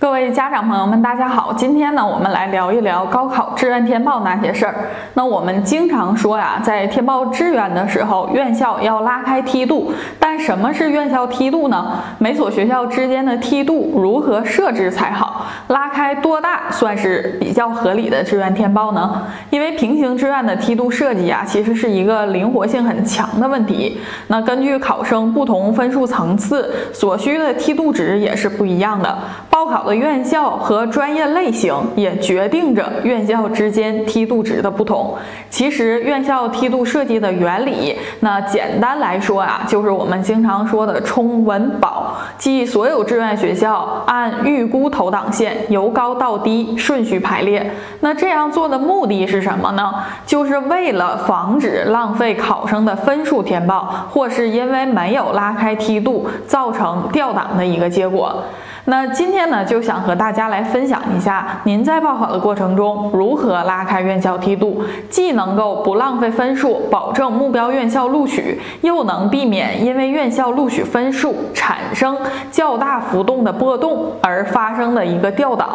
[0.00, 1.52] 各位家长朋友们，大家好！
[1.52, 4.74] 今天呢，我们来聊一聊高考志愿填报那些事儿。
[5.12, 9.92] 那我们经常说呀，在填报志愿的时候，院校要拉开梯度。
[10.18, 11.98] 但什么是院校梯度呢？
[12.16, 15.44] 每所学校之间的梯度如何设置才好？
[15.68, 19.26] 拉开多大算是比较合理的志愿填报呢？
[19.50, 24.00] 因为平行志愿的梯度设计啊，其实是一个灵活性很强的问题。
[24.28, 29.18] 那根据考生不同分数层次，所需的梯度值也是不一样的。
[29.50, 35.14] 报考的院校和专业类型也决定着院校之间梯度值的不同。
[35.50, 47.68] 其实院校梯度设计的原理，那简单来说啊，就是我们经常说的冲稳保，即所有志愿学校按预估投档线由高到低顺序排列。
[47.98, 49.92] 那这样做的目的是什么呢？
[50.24, 58.44] 就是为了防止浪费考生的分数填报，或是因为没有拉开梯度造成调档的一个结果。
[58.86, 72.16] 那今天呢，就想和大家来分享一下，您在报考的过程中如何拉开院校梯度，既能够不浪费分数，保证目标院校录取，又能避免因为院校录取分数产生
[72.50, 75.68] 较大浮动的波动而发生的一个调档。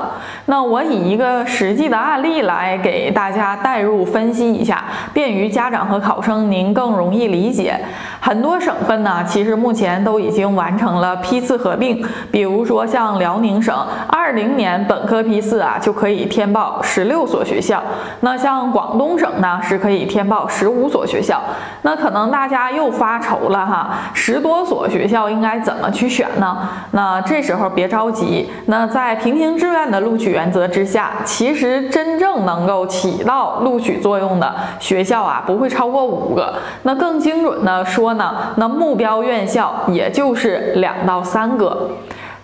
[0.47, 7.79] 那我以一个实际的案例来给大家带入分析一下，便于家长和考生您更容易理解。
[8.19, 12.83] 很多省份呢，其实目前都已经完成了批次合并，比如说。
[12.95, 13.71] 像像辽宁省，
[14.07, 17.79] 二零年本科批次啊就可以填报十六所学校。
[18.21, 21.39] 那像广东省呢，是可以填报十五所学校。
[21.83, 26.57] 那可能大家又发愁了哈，十多所学校应该怎么去选呢？
[26.91, 36.55] 那这时候别着急，那在平行志愿的录取原则之下，其实真正能够起到录取作用的学校啊，不会超过五个。
[36.81, 41.91] 那更精准的说呢，那目标院校也就是两到三个。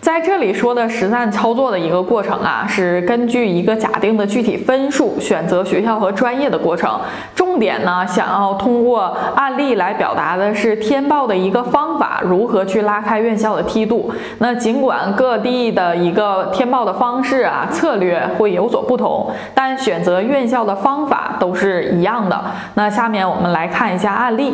[0.02, 7.00] 在这里说的实战操作的一个过程啊，是根据一个假定的具体分数选择学校和专业的过程。
[7.36, 14.12] 重点呢，想要通过案例来表达的是填报的一个方法，如何去拉开院校的梯度。
[14.40, 22.44] 那尽管各地的一个填报的方式啊策略会有所不同，但选择院校的方法都是一样的。
[22.74, 24.52] 那下面我们来看一下案例。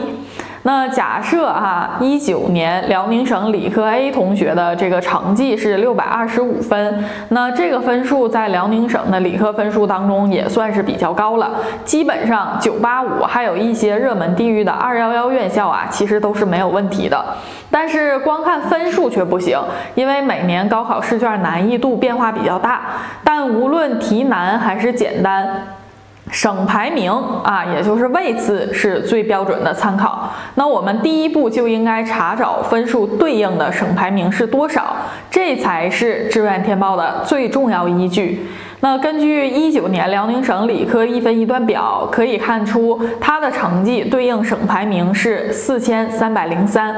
[0.67, 11.51] 那假设哈，一九年辽宁省理科 A 同学的这个成绩是六百二十五分，那这个分数在辽宁省的理科分数当中也算是比较高了。
[11.85, 17.23] 基本上九八五还有一些热门地域的二幺幺院校啊，其实都是没有问题的。
[17.71, 19.57] 但是光看分数却不行，
[19.95, 22.81] 因为每年高考试卷难易度变化比较大，
[23.23, 25.76] 但无论题难还是简单。
[26.29, 27.11] 省排名
[27.43, 30.31] 啊，也就是位次是最标准的参考。
[30.55, 34.95] 那我们第一步就应该查找分数对应的省排名是多少，
[35.31, 38.45] 这才是志愿填报的最重要依据。
[38.81, 46.95] 那根据一九年辽宁省理科一分一段表可以看出，他的成绩对应省排名是四千三百零三。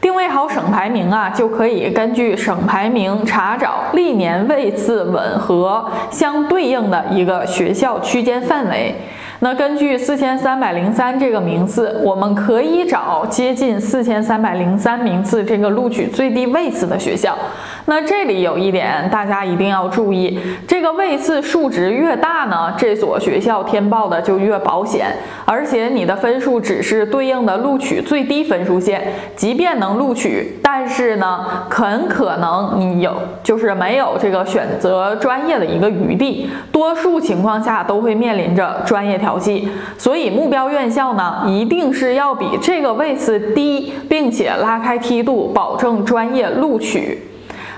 [0.00, 8.94] 定位好省排名啊，就可以根据省排名查找历年位次吻合相对应的一个学校区间范围。
[9.40, 17.38] 那根据四千三百零三这个名次，我们可以找接近四千三百零三名次这个录取最低位次的学校。
[17.84, 25.06] 那这里有一点大家一定要注意，这个位次数值越大呢，这所学校填报的就越保险，
[25.44, 29.00] 而且你的分数只是对应的录取最低分数线，
[29.36, 39.27] 即便能录取，但是呢，很可能你有就是没有这个选择专业的一个余地，多数情况下都会面临着专业调。
[39.28, 39.68] 调剂，
[39.98, 47.18] 所以目标院校呢，一定是要比这个位次低，并且拉开梯度，保证专业录取。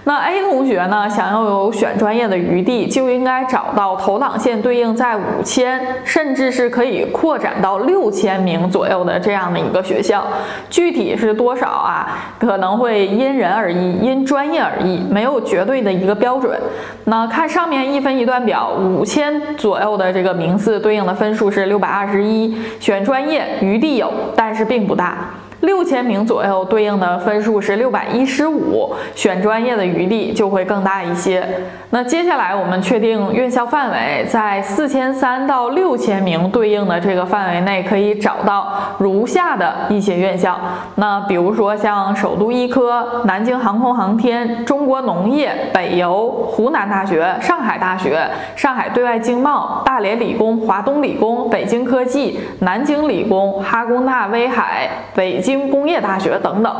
[0.05, 10.27] 那 A 同学呢，想要有选专业的余地，就应该找到投档线对应在五千，甚至是可以扩展到六千名左右的这样的一个学校。
[10.71, 12.33] 具体是多少啊？
[12.38, 16.59] 可能会因人而异，因专业而异，没有绝对的一个标准。
[17.05, 25.17] 那看上面一分一段表，五千左右的这个名次对应的分数是六百二十一，选专业余地有，但是并不大。
[25.61, 31.47] 六千名左右对应的分数是六百一十五，选专业的余地就会更大一些。
[31.91, 40.59] 那接下来我们确定院校范围在四千三到六千名对应的这个范围内，可以找到如下的一些院校。
[40.95, 48.27] 那比如说像首都医科、南京航空航天、中国农业、北邮、湖南大学、上海大学、
[48.57, 55.50] 上海对外经贸、大连理工、华东理工、北京科技、南京理工、哈工大威海、北京。
[55.50, 56.73] 京工业大学等等。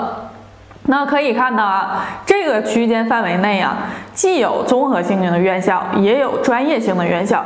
[0.85, 3.77] 那可以看到啊，这个区间范围内啊，
[4.15, 7.45] 既有综合性的院校，也有专业性的院校。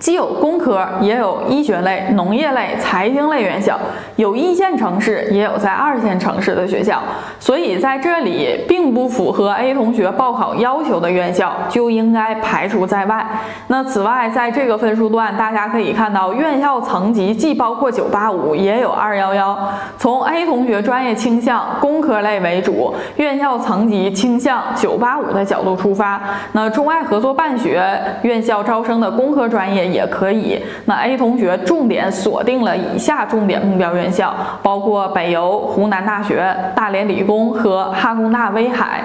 [0.00, 3.78] 既有工科，也有医学类、农业类、财经类院校，
[4.16, 7.02] 有一线城市，也有在二线城市的学校，
[7.38, 13.26] 所以在这里并不符合 A 同学报考要求的院校就应该排除在外。
[13.66, 19.56] 那此外，在这个分数段，大家可以看到院校层级既包括985，也有211。
[19.98, 26.18] 从 A 同学专业倾向工科类为主，院校层级倾向985的角度出发，
[26.52, 27.84] 那中外合作办学
[28.22, 29.89] 院校招生的工科专业。
[29.90, 30.58] 也可以。
[30.84, 39.02] 那 A 同学重点锁定了以下重点目标院校，包括北邮、湖南大学、大连理工和哈工大威海。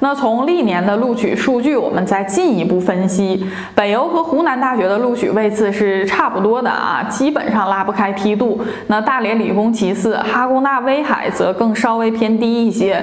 [0.00, 8.60] 那从历年的录取数据，我们再进一步分析，北邮和湖南大学的录取位次是差不多的啊，基本上拉不开梯度。
[8.88, 13.00] 那大连理工其次，哈工大威海则更稍微偏低一些。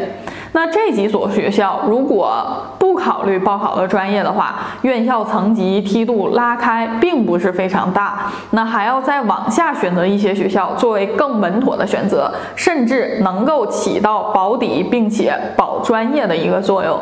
[0.51, 2.45] 那这几所学校如果
[2.79, 16.99] 不考虑报考的专业的话，院校层级梯度拉开并不是非常大，那还要再往下选择一些学校作为更稳妥的选择，甚至能够起到保底并且保专业的一个作用。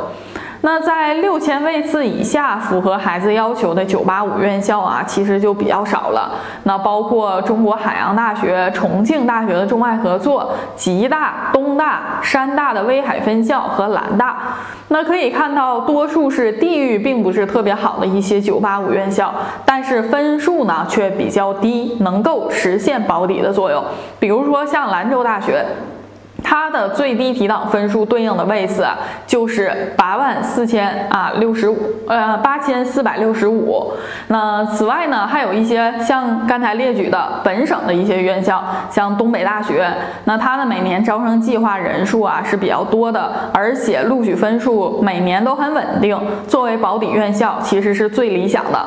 [0.62, 6.32] 那在六千位次以下符合孩子要求的985院校啊，其实就比较少了。
[6.64, 14.38] 那包括中国海洋大学、重庆大学的中外合作、吉大、东大、山大的威海分校和兰大。
[14.88, 19.34] 那可以看到，多数是地域并不是特别好的一些985院校，
[19.64, 23.84] 但是分数呢却比较低，能够实现保底的作用。
[24.20, 25.64] 比如说像兰州大学。
[26.50, 28.88] 它的最低提档分数对应的位次
[29.26, 31.78] 就是八万四千啊六十五，
[32.08, 33.92] 呃八千四百六十五。
[34.30, 39.92] 那此外呢，还有一些像刚才列举的本省的一些院校，像东北大学，
[40.24, 46.18] 那它的每年招生计划人数啊是比较多的，而且录取分数每年都很稳定，
[46.48, 48.86] 作为保底院校其实是最理想的。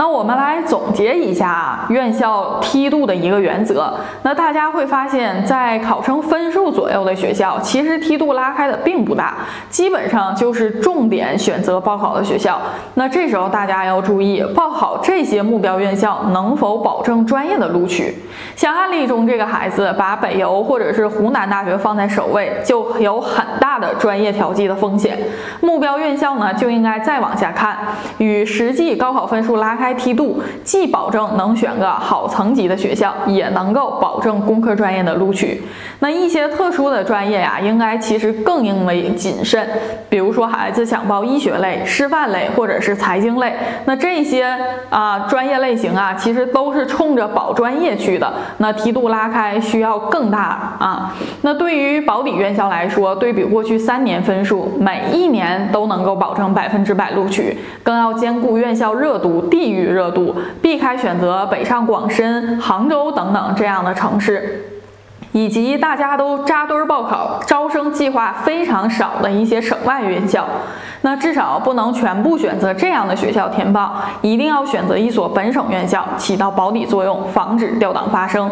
[0.00, 3.92] 那我们来总结一下，院校梯度的一个原则。
[4.22, 9.34] 那大家会发现，在考生分数左右的学校，其实梯度拉开的并不大，
[9.68, 12.58] 基本上就是重点选择报考的学校。
[12.94, 18.16] 那这时候大家要注意，报考这些目标院校能否保证专业的录取？
[18.56, 25.18] 像案例中这个孩子把北邮或者是湖南大学放在首位，就有很大的专业调剂的风险。
[25.60, 27.76] 目标院校呢，就应该再往下看，
[28.16, 29.76] 与实际高考分数拉。
[29.80, 35.62] 开梯度，既保证能选个好层级的学校，也能够保证工科专业的录取。
[36.00, 39.64] 那一些特殊的专业呀，应该其实更应为谨慎。
[40.08, 43.54] 比如说，孩子想报医学类、师范类或者是财经类，
[43.84, 44.58] 那这些
[44.88, 48.32] 啊专业类型啊，其实都是冲着保专业去的。
[48.58, 51.14] 那梯度拉开需要更大啊。
[51.42, 59.60] 那对于保底院校来说，对比过去三年分数，每一年都能够保证百分之百录取，更要兼顾院校热度地。
[59.60, 64.79] 地与热度，避开选择北上广深、杭州等等这样的城市，
[65.32, 70.46] 以及大家都扎堆儿报考、招生计划非常少的一些省外院校。
[71.02, 78.50] 那至少不能全部选择这样的学校填报，一定要选择一所本省院校，起到保底作用，防止调档发生。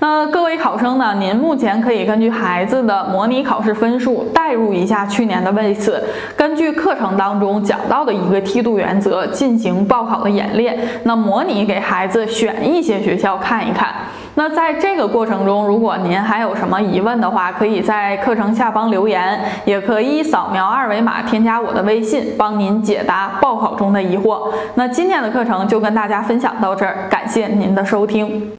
[0.00, 1.14] 那各位考生呢？
[1.18, 6.02] 您目前可以根据孩子的模拟考试分数代入一下去年的位次，
[6.36, 10.78] 根据课程当中讲到的一个梯度原则进行报考的演练。
[11.04, 13.92] 那模拟给孩子选一些学校看一看。
[14.38, 24.48] 那在这个过程中，如果您还有什么疑问的话，可以在课程下方留言，也可以扫描二维码添加我的微信，帮您解答报考中的疑惑。
[24.76, 28.52] 那今天的课程就跟大家分享到这儿，感谢您的收听。